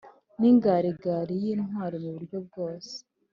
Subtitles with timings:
[0.39, 2.93] n’ingarigari y’intwari muburyo bwose